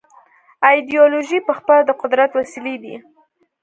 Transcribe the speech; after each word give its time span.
ایدیالوژۍ 0.69 1.39
پخپله 1.49 1.81
د 1.85 1.91
قدرت 2.01 2.31
وسیلې 2.39 2.75
دي. 2.83 2.95